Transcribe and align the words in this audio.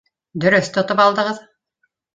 Дөрөҫ 0.45 0.71
тотоп 0.79 1.05
алдығыҙ 1.07 1.47